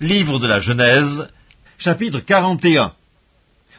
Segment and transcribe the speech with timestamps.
[0.00, 1.28] Livre de la Genèse,
[1.76, 2.92] chapitre 41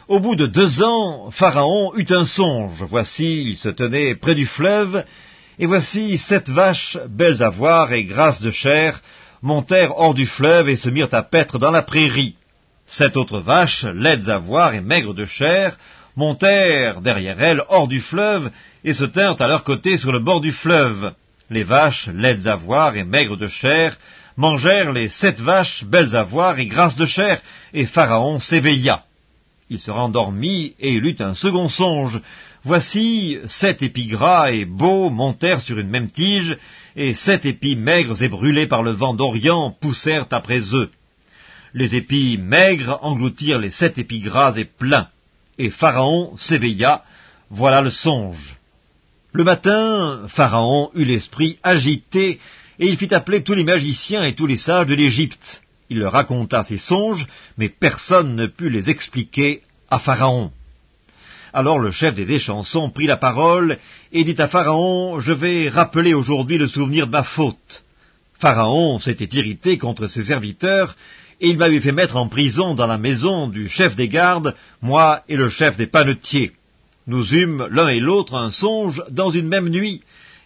[0.10, 2.84] Au bout de deux ans, Pharaon eut un songe.
[2.90, 5.06] Voici, il se tenait près du fleuve,
[5.60, 9.02] et voici sept vaches, belles à voir et grasses de chair,
[9.42, 12.36] montèrent hors du fleuve et se mirent à paître dans la prairie.
[12.86, 15.78] Sept autres vaches, laides à voir et maigres de chair,
[16.18, 18.52] montèrent derrière elles hors du fleuve
[18.84, 21.14] et se tinrent à leur côté sur le bord du fleuve.
[21.50, 23.98] Les vaches, laides à voir et maigres de chair,
[24.40, 27.42] mangèrent les sept vaches belles à voir et grasses de chair,
[27.74, 29.04] et Pharaon s'éveilla.
[29.70, 32.22] Il se rendormit et il eut un second songe.
[32.64, 36.58] Voici sept épis gras et beaux montèrent sur une même tige,
[36.96, 40.90] et sept épis maigres et brûlés par le vent d'Orient poussèrent après eux.
[41.74, 45.10] Les épis maigres engloutirent les sept épis gras et pleins,
[45.58, 47.04] et Pharaon s'éveilla.
[47.50, 48.56] Voilà le songe.
[49.34, 52.40] Le matin, Pharaon eut l'esprit agité
[52.80, 55.62] et il fit appeler tous les magiciens et tous les sages de l'Égypte.
[55.90, 60.52] Il leur raconta ses songes, mais personne ne put les expliquer à Pharaon.
[61.52, 63.80] Alors le chef des échansons prit la parole
[64.14, 67.84] et dit à Pharaon, Je vais rappeler aujourd'hui le souvenir de ma faute.
[68.40, 70.96] Pharaon s'était irrité contre ses serviteurs,
[71.42, 75.24] et il m'avait fait mettre en prison dans la maison du chef des gardes, moi
[75.28, 76.54] et le chef des panetiers.
[77.08, 80.02] Nous eûmes l'un et l'autre un songe dans une même nuit,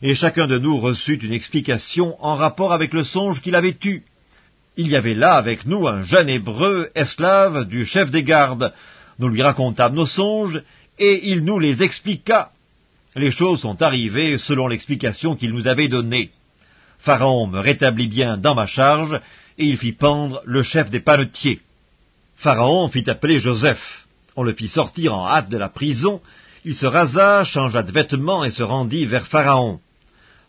[0.05, 4.03] et chacun de nous reçut une explication en rapport avec le songe qu'il avait eu.
[4.75, 8.73] Il y avait là avec nous un jeune hébreu, esclave du chef des gardes.
[9.17, 10.61] Nous lui racontâmes nos songes,
[10.99, 12.51] et il nous les expliqua.
[13.15, 16.31] Les choses sont arrivées selon l'explication qu'il nous avait donnée.
[16.99, 19.21] Pharaon me rétablit bien dans ma charge,
[19.57, 21.61] et il fit pendre le chef des panetiers.
[22.35, 24.05] Pharaon fit appeler Joseph.
[24.35, 26.19] On le fit sortir en hâte de la prison.
[26.65, 29.79] Il se rasa, changea de vêtements et se rendit vers Pharaon.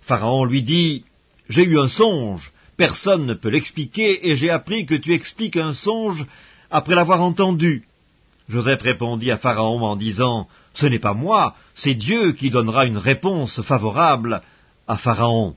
[0.07, 1.05] Pharaon lui dit,
[1.49, 5.73] J'ai eu un songe, personne ne peut l'expliquer, et j'ai appris que tu expliques un
[5.73, 6.27] songe
[6.71, 7.87] après l'avoir entendu.
[8.49, 12.99] Joseph répondit à Pharaon en disant, Ce n'est pas moi, c'est Dieu qui donnera une
[12.99, 14.43] réponse favorable
[14.87, 15.57] à Pharaon.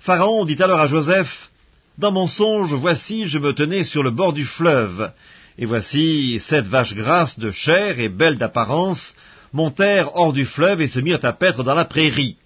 [0.00, 1.50] Pharaon dit alors à Joseph,
[1.98, 5.12] Dans mon songe, voici, je me tenais sur le bord du fleuve,
[5.58, 9.14] et voici sept vaches grasses de chair et belles d'apparence
[9.52, 12.36] montèrent hors du fleuve et se mirent à paître dans la prairie.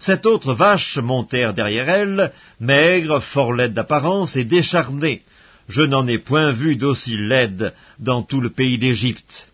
[0.00, 5.22] Sept autres vaches montèrent derrière elles, maigres, fort laides d'apparence et décharnées.
[5.68, 9.48] Je n'en ai point vu d'aussi laides dans tout le pays d'Égypte.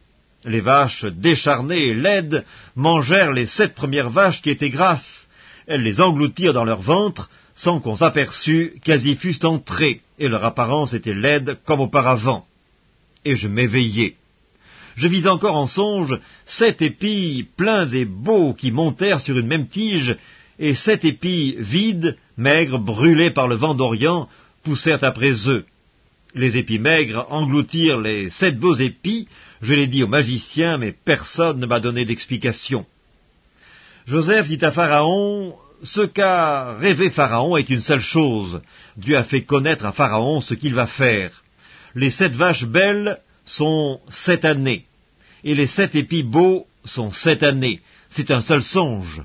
[0.44, 2.44] Les vaches décharnées et laides
[2.76, 5.26] mangèrent les sept premières vaches qui étaient grasses.
[5.66, 10.44] Elles les engloutirent dans leur ventre, sans qu'on s'aperçût qu'elles y fussent entrées, et leur
[10.44, 12.46] apparence était laide comme auparavant.
[13.24, 14.16] Et je m'éveillai.
[14.96, 19.68] Je vis encore en songe sept épis pleins et beaux qui montèrent sur une même
[19.68, 20.16] tige,
[20.58, 24.26] et sept épis vides, maigres, brûlés par le vent d'Orient,
[24.62, 25.66] poussèrent après eux.
[26.34, 29.28] Les épis maigres engloutirent les sept beaux épis,
[29.60, 32.86] je l'ai dit aux magiciens, mais personne ne m'a donné d'explication.
[34.06, 38.62] Joseph dit à Pharaon, Ce qu'a rêvé Pharaon est une seule chose.
[38.96, 41.42] Dieu a fait connaître à Pharaon ce qu'il va faire.
[41.94, 44.84] Les sept vaches belles sont sept années,
[45.44, 47.80] et les sept épis beaux sont sept années.
[48.10, 49.22] C'est un seul songe.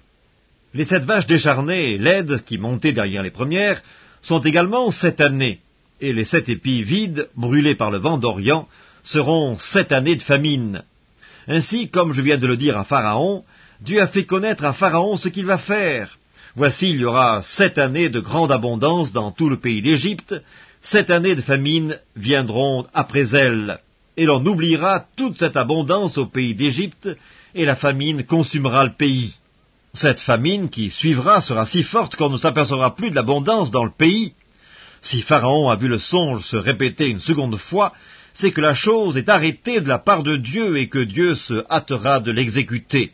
[0.74, 3.82] Les sept vaches décharnées laides qui montaient derrière les premières
[4.22, 5.59] sont également sept années,
[6.00, 8.68] et les sept épis vides, brûlés par le vent d'Orient,
[9.04, 10.84] seront sept années de famine.
[11.48, 13.44] Ainsi, comme je viens de le dire à Pharaon,
[13.82, 16.18] Dieu a fait connaître à Pharaon ce qu'il va faire.
[16.56, 20.36] Voici, il y aura sept années de grande abondance dans tout le pays d'Égypte,
[20.82, 23.80] sept années de famine viendront après elles,
[24.17, 27.09] et l'on oubliera toute cette abondance au pays d'Égypte,
[27.55, 29.33] et la famine consumera le pays.
[29.94, 33.91] Cette famine qui suivra sera si forte qu'on ne s'apercevra plus de l'abondance dans le
[33.91, 34.33] pays.
[35.01, 37.94] Si Pharaon a vu le songe se répéter une seconde fois,
[38.33, 41.66] c'est que la chose est arrêtée de la part de Dieu et que Dieu se
[41.69, 43.11] hâtera de l'exécuter.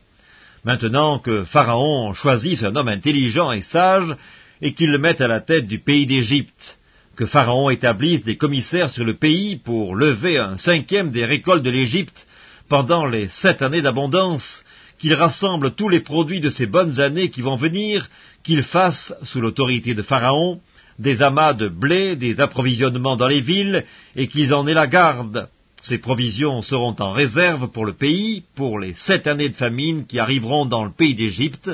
[0.63, 4.15] Maintenant que Pharaon choisisse un homme intelligent et sage,
[4.61, 6.77] et qu'il le mette à la tête du pays d'Égypte,
[7.17, 11.71] que Pharaon établisse des commissaires sur le pays pour lever un cinquième des récoltes de
[11.71, 12.27] l'Égypte
[12.69, 14.63] pendant les sept années d'abondance,
[14.99, 18.07] qu'il rassemble tous les produits de ces bonnes années qui vont venir,
[18.43, 20.61] qu'il fasse, sous l'autorité de Pharaon,
[20.99, 23.83] des amas de blé, des approvisionnements dans les villes,
[24.15, 25.49] et qu'ils en aient la garde.
[25.81, 30.19] Ces provisions seront en réserve pour le pays, pour les sept années de famine qui
[30.19, 31.71] arriveront dans le pays d'Égypte,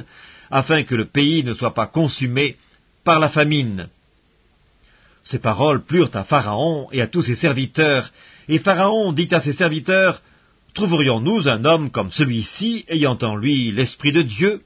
[0.49, 2.55] afin que le pays ne soit pas consumé
[3.03, 3.89] par la famine.
[5.23, 8.11] Ces paroles plurent à Pharaon et à tous ses serviteurs,
[8.47, 10.21] et Pharaon dit à ses serviteurs,
[10.73, 14.61] Trouverions-nous un homme comme celui-ci, ayant en lui l'Esprit de Dieu?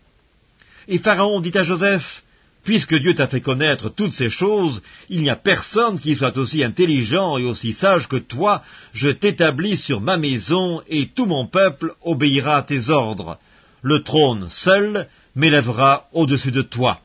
[0.87, 2.23] Et Pharaon dit à Joseph,
[2.63, 6.63] Puisque Dieu t'a fait connaître toutes ces choses, il n'y a personne qui soit aussi
[6.63, 8.63] intelligent et aussi sage que toi.
[8.93, 13.37] Je t'établis sur ma maison, et tout mon peuple obéira à tes ordres.
[13.81, 16.99] Le trône seul m'élèvera au-dessus de toi.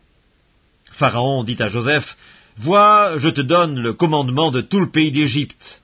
[0.91, 2.17] Pharaon dit à Joseph,
[2.59, 5.81] Vois, je te donne le commandement de tout le pays d'Égypte.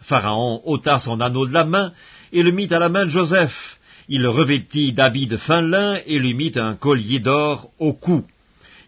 [0.00, 1.92] Pharaon ôta son anneau de la main
[2.32, 3.78] et le mit à la main de Joseph.
[4.08, 8.24] Il le revêtit d'habits de fin lin et lui mit un collier d'or au cou.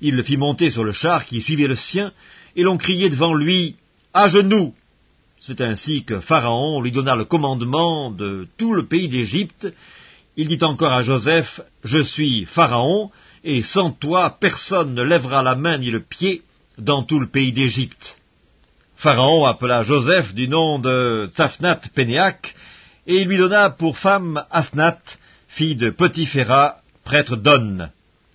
[0.00, 2.12] Il le fit monter sur le char qui suivait le sien,
[2.56, 3.76] et l'on criait devant lui
[4.14, 4.74] À genoux
[5.38, 9.72] C'est ainsi que Pharaon lui donna le commandement de tout le pays d'Égypte.
[10.36, 13.10] Il dit encore à Joseph Je suis Pharaon,
[13.44, 16.42] et sans toi personne ne lèvera la main ni le pied
[16.78, 18.18] dans tout le pays d'Égypte.
[18.96, 22.54] Pharaon appela Joseph du nom de Tsaphnath Pénéac,
[23.06, 27.88] et il lui donna pour femme Asnath, fille de Potiphéra, prêtre d'On.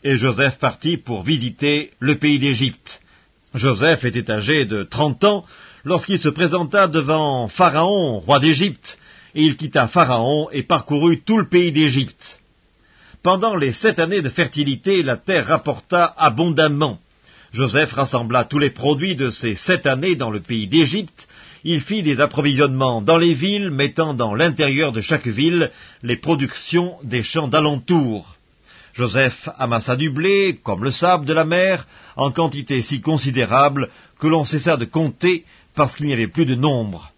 [0.04, 3.02] Et Joseph partit pour visiter le pays d'Égypte.
[3.54, 5.46] Joseph était âgé de trente ans
[5.84, 9.00] lorsqu'il se présenta devant Pharaon, roi d'Égypte,
[9.36, 12.42] et il quitta Pharaon et parcourut tout le pays d'Égypte.
[13.24, 17.00] Pendant les sept années de fertilité, la terre rapporta abondamment.
[17.58, 21.28] Joseph rassembla tous les produits de ces sept années dans le pays d'Égypte.
[21.64, 25.72] Il fit des approvisionnements dans les villes, mettant dans l'intérieur de chaque ville
[26.04, 28.36] les productions des champs d'alentour.
[28.94, 33.90] Joseph amassa du blé, comme le sable de la mer, en quantité si considérable
[34.20, 35.44] que l'on cessa de compter
[35.74, 37.12] parce qu'il n'y avait plus de nombre.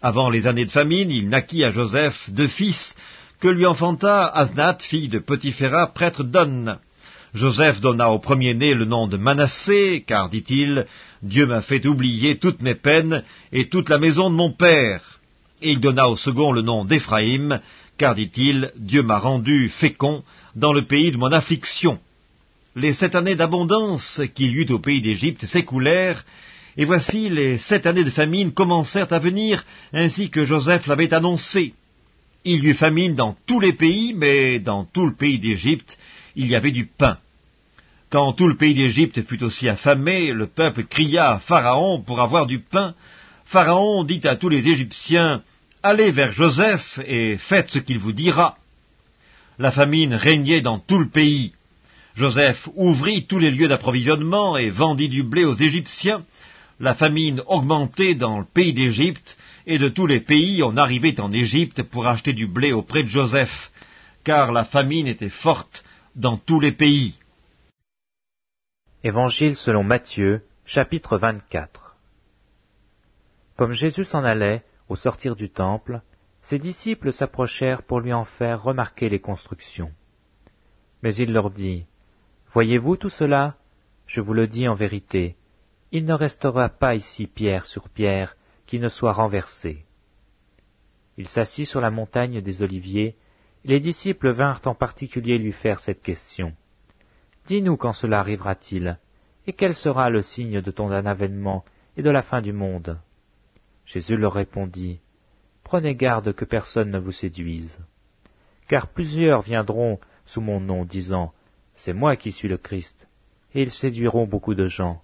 [0.00, 2.94] Avant les années de famine, il naquit à Joseph deux fils,
[3.38, 6.78] que lui enfanta Asnath, fille de Potiphéra, prêtre d'On.
[7.34, 10.86] Joseph donna au premier-né le nom de Manassé, car, dit-il,
[11.22, 15.18] Dieu m'a fait oublier toutes mes peines et toute la maison de mon père.
[15.62, 17.58] Et il donna au second le nom d'Éphraïm,
[17.96, 20.22] car, dit-il, Dieu m'a rendu fécond
[20.56, 21.98] dans le pays de mon affliction.
[22.76, 26.26] Les sept années d'abondance qu'il y eut au pays d'Égypte s'écoulèrent,
[26.76, 29.64] et voici les sept années de famine commencèrent à venir,
[29.94, 31.72] ainsi que Joseph l'avait annoncé.
[32.44, 35.96] Il y eut famine dans tous les pays, mais dans tout le pays d'Égypte,
[36.36, 37.18] il y avait du pain.
[38.10, 42.46] Quand tout le pays d'Égypte fut aussi affamé, le peuple cria à Pharaon pour avoir
[42.46, 42.94] du pain.
[43.46, 45.42] Pharaon dit à tous les Égyptiens,
[45.82, 48.58] Allez vers Joseph et faites ce qu'il vous dira.
[49.58, 51.52] La famine régnait dans tout le pays.
[52.14, 56.22] Joseph ouvrit tous les lieux d'approvisionnement et vendit du blé aux Égyptiens.
[56.80, 59.36] La famine augmentait dans le pays d'Égypte,
[59.66, 63.08] et de tous les pays on arrivait en Égypte pour acheter du blé auprès de
[63.08, 63.70] Joseph,
[64.24, 67.18] car la famine était forte dans tous les pays.
[69.02, 71.96] Évangile selon Matthieu, chapitre 24
[73.56, 76.02] Comme Jésus s'en allait, au sortir du temple,
[76.42, 79.90] ses disciples s'approchèrent pour lui en faire remarquer les constructions.
[81.02, 81.86] Mais il leur dit,
[82.52, 83.56] Voyez-vous tout cela?
[84.06, 85.36] Je vous le dis en vérité,
[85.92, 88.36] il ne restera pas ici pierre sur pierre
[88.66, 89.86] qui ne soit renversée.
[91.16, 93.16] Il s'assit sur la montagne des Oliviers,
[93.64, 96.52] les disciples vinrent en particulier lui faire cette question.
[97.46, 98.98] Dis-nous quand cela arrivera-t-il,
[99.46, 101.64] et quel sera le signe de ton avènement
[101.96, 102.98] et de la fin du monde?
[103.84, 105.00] Jésus leur répondit,
[105.64, 107.78] Prenez garde que personne ne vous séduise.
[108.68, 111.32] Car plusieurs viendront sous mon nom, disant,
[111.74, 113.08] C'est moi qui suis le Christ,
[113.54, 115.02] et ils séduiront beaucoup de gens.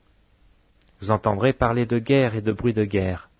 [1.00, 3.30] Vous entendrez parler de guerre et de bruit de guerre.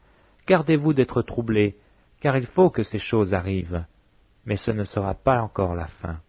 [0.47, 1.77] Gardez-vous d'être troublés,
[2.20, 3.84] car il faut que ces choses arrivent,
[4.48, 6.20] mais ce ne sera pas encore la fin.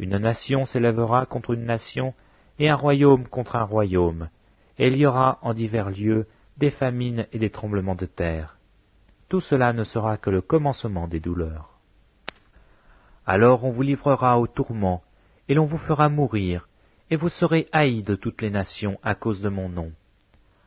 [0.00, 2.12] Une nation s'élèvera contre une nation,
[2.58, 4.30] et un royaume contre un royaume,
[4.78, 6.26] et il y aura en divers lieux
[6.56, 8.58] des famines et des tremblements de terre.
[9.28, 11.78] Tout cela ne sera que le commencement des douleurs.
[13.26, 15.04] Alors on vous livrera au tourment,
[15.48, 16.68] et l'on vous fera mourir,
[17.10, 19.92] et vous serez haïs de toutes les nations à cause de mon nom.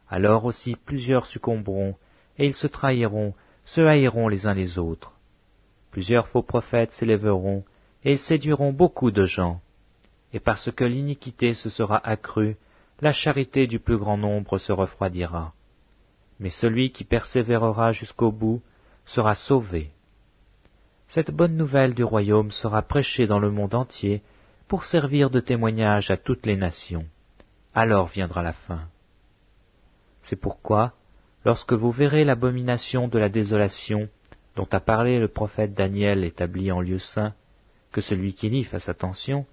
[0.07, 1.97] Alors aussi plusieurs succomberont,
[2.37, 3.33] et ils se trahiront,
[3.65, 5.17] se haïront les uns les autres.
[5.91, 7.63] Plusieurs faux prophètes s'élèveront,
[8.03, 9.61] et séduiront beaucoup de gens.
[10.33, 12.57] Et parce que l'iniquité se sera accrue,
[13.01, 15.53] la charité du plus grand nombre se refroidira.
[16.39, 18.61] Mais celui qui persévérera jusqu'au bout
[19.05, 19.91] sera sauvé.
[21.07, 24.21] Cette bonne nouvelle du royaume sera prêchée dans le monde entier
[24.67, 27.05] pour servir de témoignage à toutes les nations.
[27.73, 28.87] Alors viendra la fin.
[30.21, 30.93] C'est pourquoi,
[31.43, 34.07] lorsque vous verrez l'abomination de la désolation
[34.55, 37.33] dont a parlé le prophète Daniel établi en lieu saint,
[37.91, 39.45] que celui qui lit fasse attention,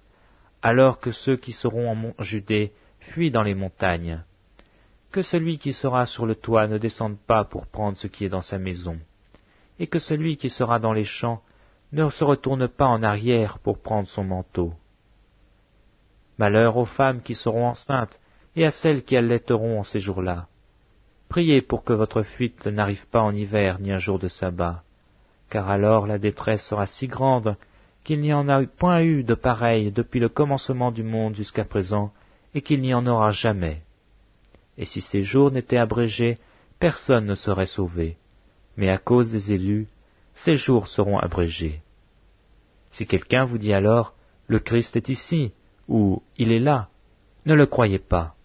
[0.61, 4.23] alors que ceux qui seront en Judée fuient dans les montagnes,
[5.11, 8.29] que celui qui sera sur le toit ne descende pas pour prendre ce qui est
[8.29, 8.99] dans sa maison,
[9.79, 11.41] et que celui qui sera dans les champs
[11.91, 14.73] ne se retourne pas en arrière pour prendre son manteau.
[16.37, 18.19] Malheur aux femmes qui seront enceintes
[18.55, 20.47] et à celles qui allaiteront en ces jours-là.
[21.29, 24.83] Priez pour que votre fuite n'arrive pas en hiver ni un jour de sabbat,
[25.49, 27.55] car alors la détresse sera si grande
[28.03, 32.11] qu'il n'y en a point eu de pareil depuis le commencement du monde jusqu'à présent,
[32.55, 33.83] et qu'il n'y en aura jamais.
[34.77, 36.37] Et si ces jours n'étaient abrégés,
[36.79, 38.17] personne ne serait sauvé.
[38.77, 39.87] Mais à cause des élus,
[40.33, 41.81] ces jours seront abrégés.
[42.91, 44.13] Si quelqu'un vous dit alors,
[44.47, 45.51] le Christ est ici,
[45.87, 46.87] ou il est là,
[47.45, 48.35] ne le croyez pas,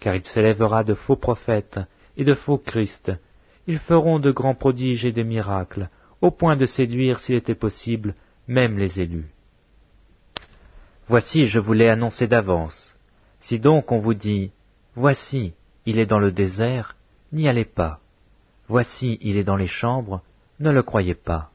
[0.00, 1.80] car il s'élèvera de faux prophètes
[2.16, 3.12] et de faux Christ.
[3.66, 5.88] Ils feront de grands prodiges et des miracles,
[6.22, 8.14] au point de séduire, s'il était possible,
[8.48, 9.30] même les élus.
[11.08, 12.96] Voici, je vous l'ai annoncé d'avance.
[13.40, 14.52] Si donc on vous dit,
[14.94, 15.52] Voici,
[15.84, 16.96] il est dans le désert,
[17.32, 17.98] n'y allez pas.
[18.68, 20.22] Voici, il est dans les chambres,
[20.60, 21.50] ne le croyez pas.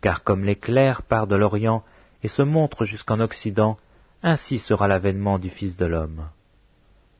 [0.00, 1.84] Car comme l'éclair part de l'Orient
[2.22, 3.78] et se montre jusqu'en Occident,
[4.22, 6.28] ainsi sera l'avènement du Fils de l'homme.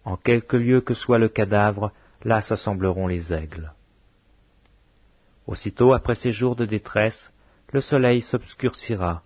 [0.05, 1.93] En quelque lieu que soit le cadavre,
[2.25, 3.73] là s'assembleront les aigles.
[5.51, 7.33] Aussitôt après ces jours de détresse,
[7.73, 9.25] le soleil s'obscurcira,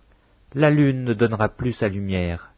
[0.55, 2.51] la lune ne donnera plus sa lumière,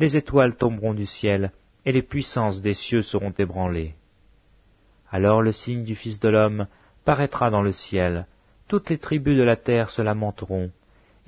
[0.00, 1.52] les étoiles tomberont du ciel,
[1.86, 3.94] et les puissances des cieux seront ébranlées.
[5.12, 6.66] Alors le signe du Fils de l'homme
[7.04, 8.26] paraîtra dans le ciel,
[8.66, 10.72] toutes les tribus de la terre se lamenteront,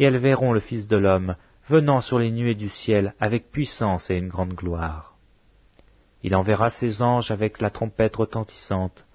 [0.00, 1.37] et elles verront le Fils de l'homme
[1.69, 5.14] venant sur les nuées du ciel avec puissance et une grande gloire.
[6.25, 9.07] Il enverra ses anges avec la trompette retentissante,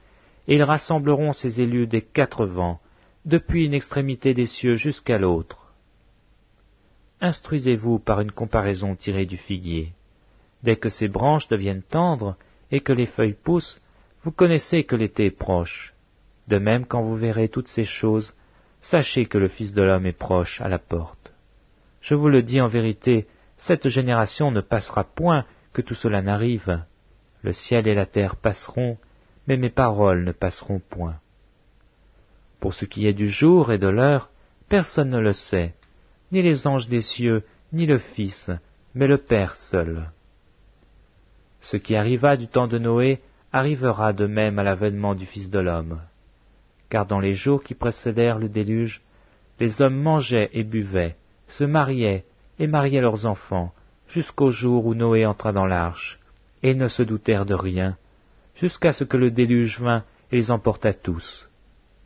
[0.48, 2.80] et ils rassembleront ses élus des quatre vents,
[3.26, 5.74] depuis une extrémité des cieux jusqu'à l'autre.
[7.22, 9.94] Instruisez-vous par une comparaison tirée du figuier.
[10.64, 12.36] Dès que ses branches deviennent tendres
[12.72, 13.80] et que les feuilles poussent,
[14.24, 15.94] vous connaissez que l'été est proche.
[16.48, 18.34] De même, quand vous verrez toutes ces choses,
[18.82, 21.34] sachez que le Fils de l'homme est proche à la porte.
[22.02, 26.84] Je vous le dis en vérité, cette génération ne passera point que tout cela n'arrive.
[27.44, 28.98] Le ciel et la terre passeront,
[29.48, 31.16] mais mes paroles ne passeront point.
[32.60, 34.30] Pour ce qui est du jour et de l'heure,
[34.70, 35.74] personne ne le sait,
[36.32, 37.44] ni les anges des cieux,
[37.74, 38.52] ni le Fils,
[38.94, 40.10] mais le Père seul.
[41.62, 43.20] Ce qui arriva du temps de Noé
[43.52, 46.02] arrivera de même à l'avènement du Fils de l'homme.
[46.90, 49.02] Car dans les jours qui précédèrent le déluge,
[49.60, 51.16] les hommes mangeaient et buvaient,
[51.48, 52.26] se mariaient
[52.60, 53.74] et mariaient leurs enfants,
[54.08, 56.20] jusqu'au jour où Noé entra dans l'arche,
[56.64, 57.98] et ne se doutèrent de rien,
[58.62, 61.50] jusqu'à ce que le déluge vînt et les emporta tous.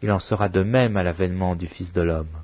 [0.01, 2.43] Il en sera de même à l'avènement du Fils de l'homme.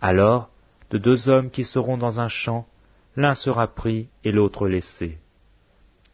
[0.00, 0.50] Alors,
[0.90, 2.66] de deux hommes qui seront dans un champ,
[3.14, 5.18] l'un sera pris et l'autre laissé.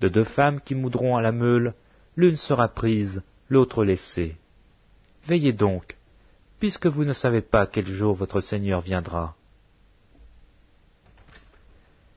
[0.02, 1.72] De deux femmes qui moudront à la meule,
[2.14, 4.36] l'une sera prise, l'autre laissée.
[5.26, 5.96] Veillez donc,
[6.60, 9.34] puisque vous ne savez pas quel jour votre Seigneur viendra.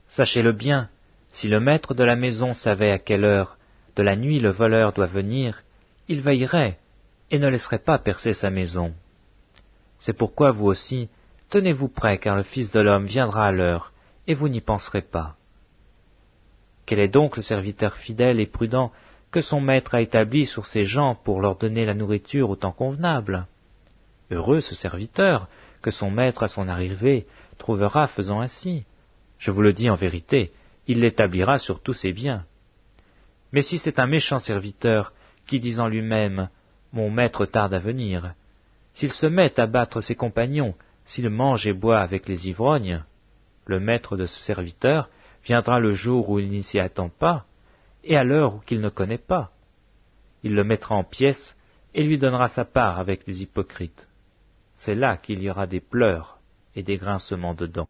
[0.10, 0.89] Sachez-le bien,
[1.31, 3.57] si le maître de la maison savait à quelle heure
[3.95, 5.63] de la nuit le voleur doit venir,
[6.07, 6.77] il veillerait
[7.29, 8.93] et ne laisserait pas percer sa maison.
[10.00, 11.10] C'est pourquoi vous aussi,
[11.50, 13.93] tenez-vous prêts, car le Fils de l'homme viendra à l'heure,
[14.27, 15.36] et vous n'y penserez pas.
[16.86, 18.91] Quel est donc le serviteur fidèle et prudent
[19.31, 22.74] que son maître a établi sur ses gens pour leur donner la nourriture au temps
[22.74, 23.48] convenable?
[24.29, 25.48] Heureux ce serviteur
[25.81, 28.83] que son maître à son arrivée trouvera faisant ainsi.
[29.38, 30.51] Je vous le dis en vérité,
[30.88, 32.45] il l'établira sur tous ses biens.
[33.51, 35.13] Mais si c'est un méchant serviteur
[35.48, 36.50] qui dit en lui-même
[36.93, 38.34] Mon maître tarde à venir,
[38.93, 43.03] s'il se met à battre ses compagnons, s'il mange et boit avec les ivrognes,
[43.65, 45.10] le maître de ce serviteur
[45.43, 47.46] viendra le jour où il n'y s'y attend pas,
[48.03, 49.51] et à l'heure qu'il ne connaît pas.
[50.43, 51.55] Il le mettra en pièces
[51.93, 54.08] et lui donnera sa part avec les hypocrites.
[54.75, 56.39] C'est là qu'il y aura des pleurs
[56.75, 57.89] et des grincements de dents.